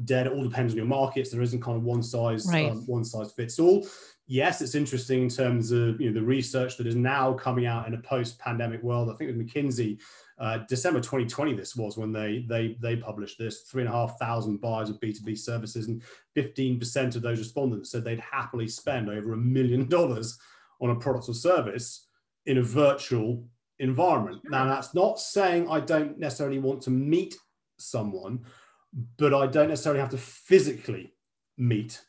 [0.05, 0.27] dead.
[0.27, 1.31] It all depends on your markets.
[1.31, 2.71] There isn't kind of one size right.
[2.71, 3.87] um, one size fits all
[4.27, 7.87] yes, it's interesting in terms of you know the research that is now coming out
[7.87, 9.11] in a post-pandemic world.
[9.11, 10.01] I think with McKinsey,
[10.39, 14.19] uh, December 2020, this was when they they they published this three and a half
[14.19, 16.03] thousand buyers of B2B services, and
[16.37, 20.39] 15% of those respondents said they'd happily spend over a million dollars
[20.81, 22.09] on a product or service
[22.47, 23.45] in a virtual
[23.79, 24.41] environment.
[24.45, 27.35] Now, that's not saying I don't necessarily want to meet
[27.79, 28.45] someone,
[29.17, 31.15] but I don't necessarily have to physically
[31.57, 32.03] meet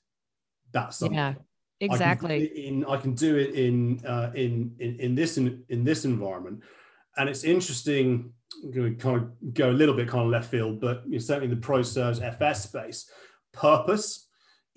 [0.73, 1.15] that someone.
[1.15, 1.33] Yeah
[1.79, 5.83] exactly I in I can do it in uh, in, in in this in, in
[5.83, 6.61] this environment
[7.17, 10.49] and it's interesting I'm going to kind of go a little bit kind of left
[10.49, 13.09] field but you know, certainly the pro serves FS space
[13.53, 14.27] purpose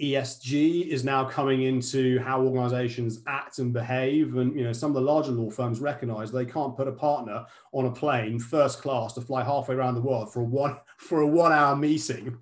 [0.01, 4.37] ESG is now coming into how organizations act and behave.
[4.37, 7.45] And you know, some of the larger law firms recognize they can't put a partner
[7.73, 11.21] on a plane first class to fly halfway around the world for a one for
[11.21, 12.39] a one hour meeting,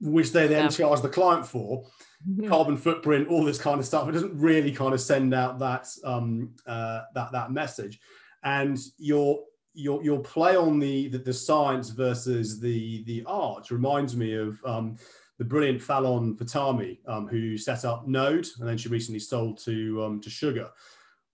[0.00, 0.68] which they then yeah.
[0.68, 1.84] charge the client for.
[2.48, 4.08] Carbon footprint, all this kind of stuff.
[4.08, 7.98] It doesn't really kind of send out that um, uh, that that message.
[8.42, 9.40] And your
[9.74, 14.62] your your play on the, the, the science versus the the art reminds me of
[14.64, 14.96] um,
[15.38, 20.04] the brilliant Falon Fatemi, um, who set up Node, and then she recently sold to
[20.04, 20.68] um, to Sugar.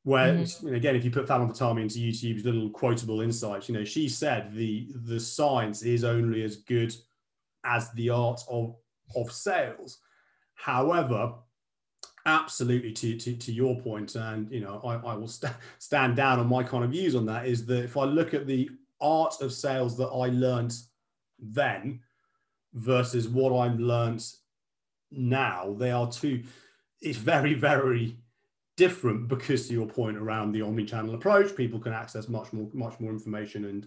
[0.04, 0.74] Where mm-hmm.
[0.74, 4.54] again, if you put Falon Fatemi into YouTube's little quotable insights, you know she said
[4.54, 6.94] the the science is only as good
[7.64, 8.76] as the art of
[9.16, 9.98] of sales.
[10.56, 11.34] However,
[12.26, 16.40] absolutely to, to, to your point, and you know I, I will st- stand down
[16.40, 17.46] on my kind of views on that.
[17.46, 18.68] Is that if I look at the
[19.00, 20.74] art of sales that I learned
[21.38, 22.00] then
[22.74, 24.24] versus what I'm learned
[25.10, 26.42] now, they are two.
[27.00, 28.16] It's very, very
[28.76, 32.98] different because to your point around the omni-channel approach, people can access much more, much
[33.00, 33.86] more information and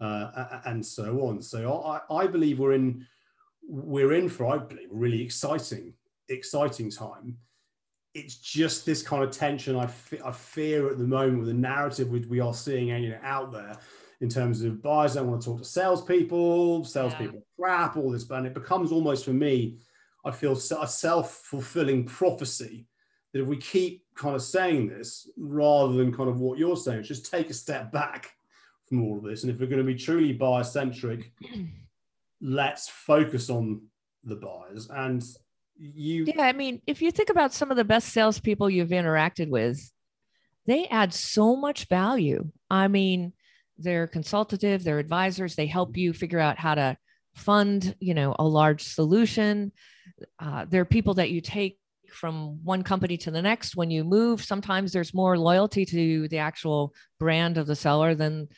[0.00, 1.42] uh, and so on.
[1.42, 3.06] So I, I believe we're in
[3.62, 5.94] we're in for I believe really exciting,
[6.30, 7.36] exciting time.
[8.14, 9.88] It's just this kind of tension I,
[10.24, 13.52] I fear at the moment with the narrative which we are seeing you know, out
[13.52, 13.76] there
[14.20, 17.64] in terms of buyers don't want to talk to salespeople, salespeople yeah.
[17.64, 19.78] crap, all this, but it becomes almost for me,
[20.24, 22.86] I feel a self fulfilling prophecy
[23.32, 27.04] that if we keep kind of saying this rather than kind of what you're saying,
[27.04, 28.32] just take a step back
[28.86, 29.42] from all of this.
[29.42, 31.32] And if we're going to be truly buyer centric,
[32.42, 33.82] let's focus on
[34.24, 35.24] the buyers and
[35.80, 36.24] you.
[36.26, 39.80] Yeah, I mean, if you think about some of the best salespeople you've interacted with,
[40.66, 42.50] they add so much value.
[42.70, 43.32] I mean,
[43.80, 46.96] they're consultative they're advisors they help you figure out how to
[47.34, 49.72] fund you know a large solution
[50.38, 51.78] uh, they're people that you take
[52.12, 56.38] from one company to the next when you move sometimes there's more loyalty to the
[56.38, 58.48] actual brand of the seller than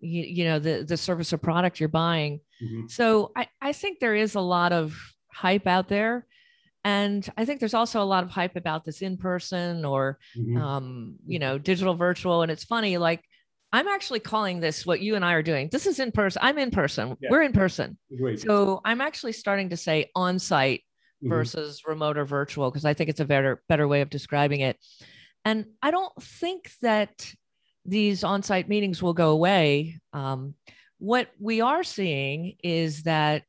[0.00, 2.86] you, you know the the service or product you're buying mm-hmm.
[2.88, 4.98] so I, I think there is a lot of
[5.30, 6.26] hype out there
[6.84, 10.56] and i think there's also a lot of hype about this in person or mm-hmm.
[10.56, 13.22] um, you know digital virtual and it's funny like
[13.72, 15.68] I'm actually calling this what you and I are doing.
[15.72, 16.38] This is in person.
[16.44, 17.16] I'm in person.
[17.20, 17.28] Yeah.
[17.28, 17.98] We're in person.
[18.16, 18.38] Great.
[18.38, 20.82] So I'm actually starting to say on site
[21.24, 21.28] mm-hmm.
[21.28, 24.78] versus remote or virtual because I think it's a better better way of describing it.
[25.44, 27.34] And I don't think that
[27.84, 30.00] these on site meetings will go away.
[30.12, 30.54] Um,
[30.98, 33.42] what we are seeing is that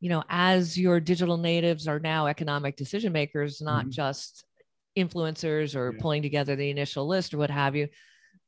[0.00, 3.90] you know as your digital natives are now economic decision makers not mm-hmm.
[3.90, 4.44] just
[4.96, 5.98] influencers or yeah.
[6.00, 7.88] pulling together the initial list or what have you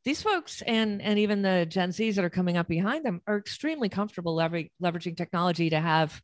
[0.05, 3.38] these folks and and even the Gen Zs that are coming up behind them are
[3.38, 6.21] extremely comfortable lever- leveraging technology to have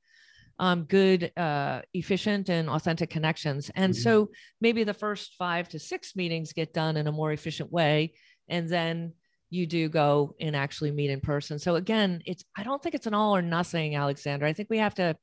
[0.59, 3.71] um, good, uh, efficient, and authentic connections.
[3.75, 4.03] And mm-hmm.
[4.03, 8.14] so maybe the first five to six meetings get done in a more efficient way,
[8.49, 9.12] and then
[9.51, 11.59] you do go and actually meet in person.
[11.59, 14.47] So again, it's I don't think it's an all or nothing, Alexander.
[14.47, 15.17] I think we have to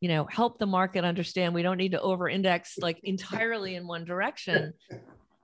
[0.00, 3.86] you know help the market understand we don't need to over index like entirely in
[3.86, 4.74] one direction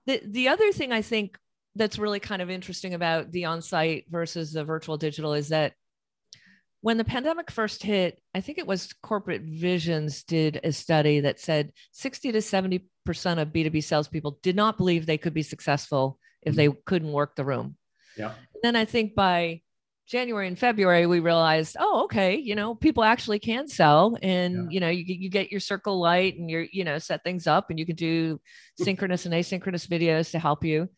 [0.06, 1.38] the the other thing i think
[1.76, 5.74] that's really kind of interesting about the on-site versus the virtual digital is that
[6.80, 11.40] when the pandemic first hit, I think it was Corporate Visions did a study that
[11.40, 16.52] said 60 to 70% of B2B salespeople did not believe they could be successful if
[16.52, 16.56] mm-hmm.
[16.56, 17.76] they couldn't work the room.
[18.18, 18.32] Yeah.
[18.54, 19.62] And then I think by
[20.08, 24.68] January and February, we realized, oh, okay, you know, people actually can sell, and yeah.
[24.70, 27.70] you know, you you get your circle light, and you're you know set things up,
[27.70, 28.40] and you can do
[28.78, 30.88] synchronous and asynchronous videos to help you.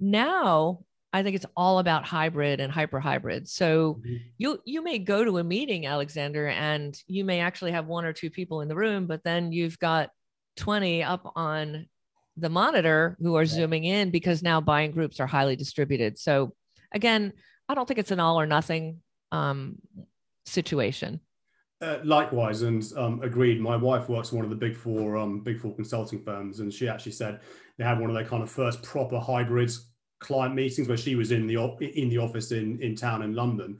[0.00, 0.80] Now,
[1.12, 3.48] I think it's all about hybrid and hyper hybrid.
[3.48, 4.16] So mm-hmm.
[4.36, 8.12] you you may go to a meeting, Alexander, and you may actually have one or
[8.12, 10.10] two people in the room, but then you've got
[10.56, 11.86] 20 up on
[12.40, 13.48] the monitor who are right.
[13.48, 16.18] zooming in because now buying groups are highly distributed.
[16.18, 16.54] So
[16.92, 17.32] again,
[17.68, 19.00] I don't think it's an all or nothing
[19.32, 19.76] um,
[20.46, 21.20] situation.
[21.80, 23.60] Uh, likewise, and um, agreed.
[23.60, 26.72] My wife works in one of the big four, um, big four consulting firms, and
[26.72, 27.40] she actually said
[27.76, 29.70] they had one of their kind of first proper hybrid
[30.18, 33.78] client meetings where she was in the in the office in in town in London,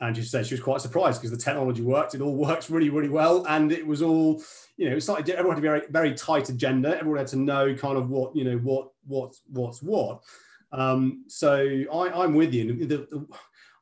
[0.00, 2.14] and she said she was quite surprised because the technology worked.
[2.14, 4.42] It all works really really well, and it was all
[4.76, 4.96] you know.
[4.96, 6.96] It's like everyone had a very very tight agenda.
[6.96, 10.22] Everyone had to know kind of what you know what what what's what.
[10.70, 11.56] Um, so
[11.92, 12.86] I, I'm with you.
[12.86, 13.26] The, the,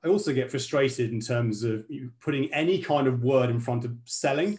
[0.05, 1.85] I also get frustrated in terms of
[2.21, 4.59] putting any kind of word in front of selling.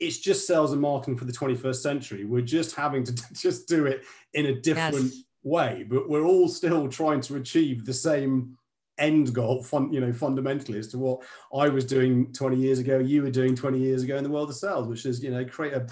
[0.00, 2.24] It's just sales and marketing for the 21st century.
[2.24, 5.22] We're just having to just do it in a different yes.
[5.44, 8.58] way, but we're all still trying to achieve the same
[8.98, 11.22] end goal, fun, you know, fundamentally as to what
[11.54, 14.50] I was doing 20 years ago, you were doing 20 years ago in the world
[14.50, 15.86] of sales, which is, you know, create a,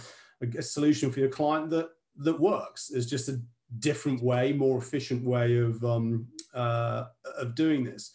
[0.59, 2.91] a, solution for your client that that works.
[2.91, 3.41] It's just a
[3.79, 7.07] different way, more efficient way of um, uh,
[7.39, 8.13] of doing this.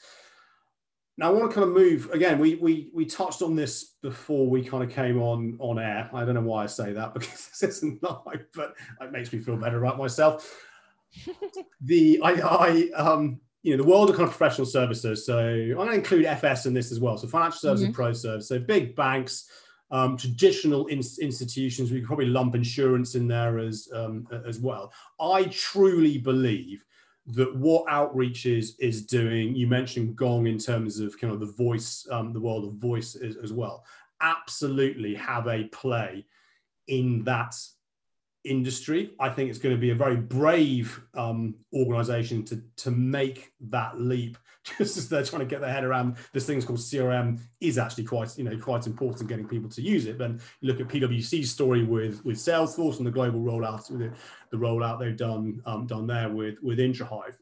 [1.18, 2.38] Now I want to kind of move again.
[2.38, 6.10] We we we touched on this before we kind of came on on air.
[6.14, 9.40] I don't know why I say that because this isn't live, but it makes me
[9.40, 10.64] feel better about myself.
[11.82, 15.26] the I I um you know the world of kind of professional services.
[15.26, 17.18] So I'm going to include FS in this as well.
[17.18, 17.96] So financial services, mm-hmm.
[17.96, 18.48] pro service.
[18.48, 19.50] So big banks,
[19.92, 21.92] um, traditional in- institutions.
[21.92, 24.94] We could probably lump insurance in there as um, as well.
[25.20, 26.86] I truly believe
[27.26, 31.54] that what outreach is is doing you mentioned gong in terms of kind of the
[31.58, 33.84] voice um, the world of voice as, as well
[34.22, 36.26] absolutely have a play
[36.88, 37.54] in that
[38.48, 43.52] industry i think it's going to be a very brave um, organization to to make
[43.70, 44.38] that leap.
[44.78, 48.04] Just as they're trying to get their head around this thing's called crm is actually
[48.04, 50.18] quite you know quite important getting people to use it.
[50.18, 54.12] Then look at pwc's story with with salesforce and the global rollout the,
[54.52, 57.36] the rollout they've done um, done there with with intrahive.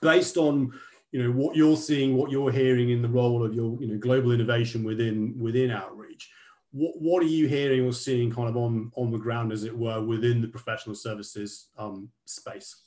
[0.00, 0.72] Based on
[1.12, 3.98] you know what you're seeing what you're hearing in the role of your you know
[3.98, 6.30] global innovation within within outreach
[6.74, 9.76] what, what are you hearing or seeing kind of on on the ground as it
[9.76, 12.84] were within the professional services um, space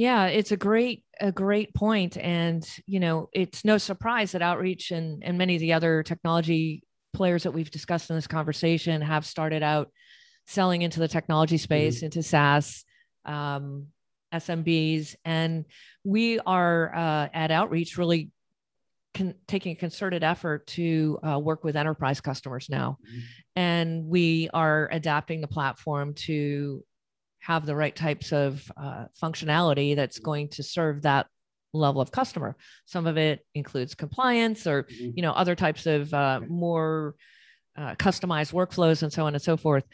[0.00, 4.92] yeah, it's a great a great point, and you know, it's no surprise that outreach
[4.92, 6.82] and and many of the other technology
[7.12, 9.90] players that we've discussed in this conversation have started out
[10.46, 12.06] selling into the technology space, mm-hmm.
[12.06, 12.84] into SaaS,
[13.26, 13.88] um,
[14.32, 15.66] SMBs, and
[16.02, 18.30] we are uh, at Outreach really
[19.14, 23.20] con- taking a concerted effort to uh, work with enterprise customers now, mm-hmm.
[23.56, 26.84] and we are adapting the platform to
[27.40, 31.26] have the right types of uh, functionality that's going to serve that
[31.72, 32.56] level of customer.
[32.84, 35.10] Some of it includes compliance or mm-hmm.
[35.16, 37.14] you know other types of uh, more
[37.76, 39.84] uh, customized workflows and so on and so forth.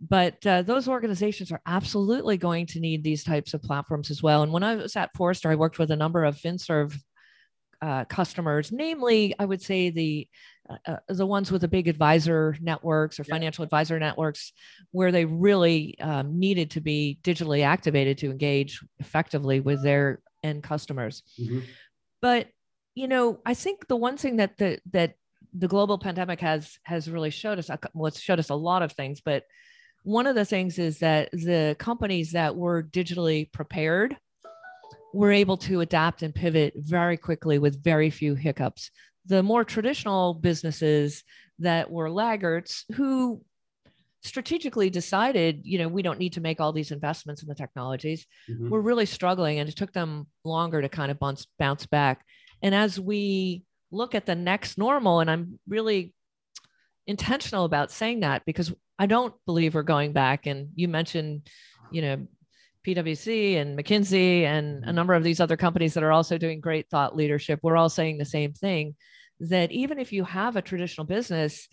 [0.00, 4.42] But uh, those organizations are absolutely going to need these types of platforms as well.
[4.42, 6.98] And when I was at Forrester, I worked with a number of FinServ
[7.82, 10.28] uh, customers, namely, I would say the
[10.70, 14.52] uh, uh, the ones with the big advisor networks or financial advisor networks
[14.92, 20.62] where they really um, needed to be digitally activated to engage effectively with their end
[20.62, 21.60] customers mm-hmm.
[22.20, 22.46] but
[22.94, 25.14] you know i think the one thing that the that
[25.52, 28.92] the global pandemic has has really showed us well it's showed us a lot of
[28.92, 29.42] things but
[30.04, 34.16] one of the things is that the companies that were digitally prepared
[35.12, 38.90] were able to adapt and pivot very quickly with very few hiccups
[39.26, 41.22] the more traditional businesses
[41.58, 43.40] that were laggards who
[44.22, 48.26] strategically decided, you know, we don't need to make all these investments in the technologies,
[48.48, 48.68] mm-hmm.
[48.68, 52.24] were really struggling and it took them longer to kind of bounce, bounce back.
[52.62, 56.14] And as we look at the next normal, and I'm really
[57.06, 60.46] intentional about saying that because I don't believe we're going back.
[60.46, 61.48] And you mentioned,
[61.90, 62.26] you know,
[62.86, 64.94] PwC and McKinsey and a mm-hmm.
[64.94, 68.18] number of these other companies that are also doing great thought leadership, we're all saying
[68.18, 68.94] the same thing
[69.40, 71.68] that even if you have a traditional business,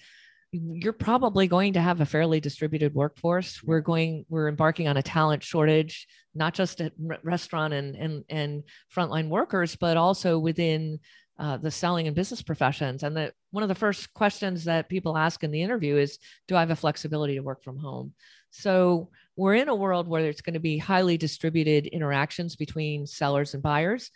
[0.52, 3.62] you're probably going to have a fairly distributed workforce.
[3.64, 6.94] We're going, we're embarking on a talent shortage, not just at
[7.24, 8.64] restaurant and and and
[8.96, 11.00] frontline workers, but also within
[11.38, 13.04] uh, the selling and business professions.
[13.04, 16.56] And that one of the first questions that people ask in the interview is, "Do
[16.56, 18.14] I have a flexibility to work from home?"
[18.50, 23.54] So we're in a world where there's going to be highly distributed interactions between sellers
[23.54, 24.12] and buyers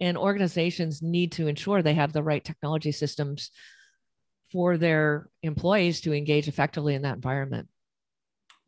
[0.00, 3.50] and organizations need to ensure they have the right technology systems
[4.52, 7.68] for their employees to engage effectively in that environment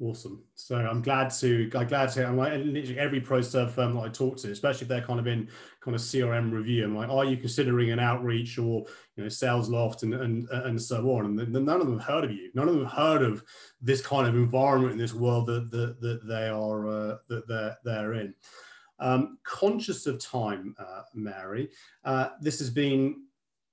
[0.03, 0.42] Awesome.
[0.55, 4.01] So I'm glad to I'm glad to I'm like literally every pro serve firm that
[4.01, 5.51] I talk to, especially if they're kind of in
[5.82, 6.84] kind of CRM review.
[6.84, 8.86] I'm like, are you considering an outreach or
[9.16, 11.38] you know sales loft and and and so on?
[11.38, 12.51] And none of them have heard of you.
[12.55, 13.44] None of them have heard of
[13.82, 17.76] this kind of environment in this world that that, that they are uh, that they're
[17.84, 18.34] they're in.
[19.01, 21.70] Um, conscious of time, uh, Mary,
[22.05, 23.24] uh, this has been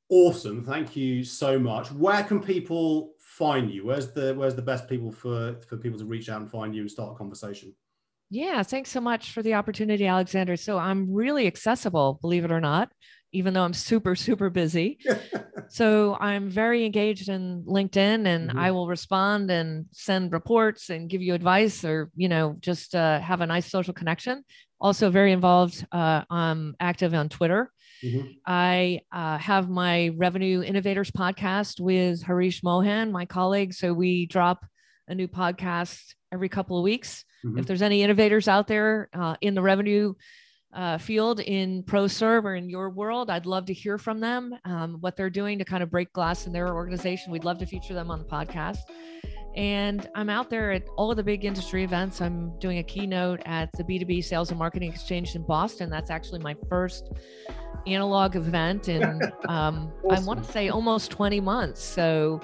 [0.09, 0.63] awesome.
[0.63, 1.91] Thank you so much.
[1.91, 3.85] Where can people find you?
[3.85, 6.81] Where's the where's the best people for for people to reach out and find you
[6.81, 7.73] and start a conversation?
[8.29, 10.57] Yeah, thanks so much for the opportunity, Alexander.
[10.57, 12.91] So I'm really accessible, believe it or not,
[13.31, 14.99] even though I'm super, super busy.
[15.69, 18.59] so I'm very engaged in LinkedIn and mm-hmm.
[18.59, 23.21] I will respond and send reports and give you advice or, you know, just uh,
[23.21, 24.43] have a nice social connection.
[24.79, 25.87] Also, very involved.
[25.89, 27.71] Uh, I'm active on Twitter
[28.03, 28.27] Mm-hmm.
[28.45, 33.73] I uh, have my Revenue Innovators podcast with Harish Mohan, my colleague.
[33.73, 34.65] So we drop
[35.07, 37.25] a new podcast every couple of weeks.
[37.45, 37.59] Mm-hmm.
[37.59, 40.13] If there's any innovators out there uh, in the revenue
[40.77, 44.97] uh, field in ProServe or in your world, I'd love to hear from them, um,
[45.01, 47.31] what they're doing to kind of break glass in their organization.
[47.31, 48.77] We'd love to feature them on the podcast.
[49.55, 52.21] And I'm out there at all of the big industry events.
[52.21, 55.89] I'm doing a keynote at the B2B Sales and Marketing Exchange in Boston.
[55.89, 57.11] That's actually my first
[57.87, 59.03] analog event in
[59.49, 60.11] um, awesome.
[60.11, 61.81] I want to say almost 20 months.
[61.81, 62.39] So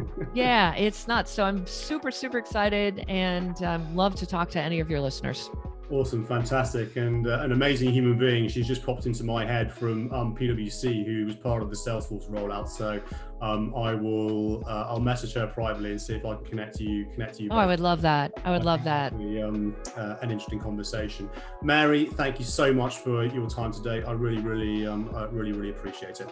[0.34, 1.30] yeah, it's nuts.
[1.30, 5.50] So I'm super, super excited and um, love to talk to any of your listeners.
[5.90, 8.46] Awesome, fantastic, and uh, an amazing human being.
[8.46, 12.28] She's just popped into my head from um, PwC, who was part of the Salesforce
[12.28, 12.68] rollout.
[12.68, 13.00] So
[13.40, 16.84] um, I will, uh, I'll message her privately and see if I can connect to
[16.84, 17.06] you.
[17.14, 17.48] Connect to you.
[17.50, 17.60] Oh, both.
[17.60, 18.32] I would love that.
[18.44, 19.16] I would love that.
[19.16, 21.30] Be, um, uh, an interesting conversation.
[21.62, 24.02] Mary, thank you so much for your time today.
[24.02, 26.30] I really, really, um, I really, really appreciate it.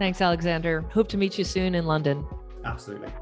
[0.00, 0.80] Thanks, Alexander.
[0.92, 2.26] Hope to meet you soon in London.
[2.64, 3.12] Absolutely.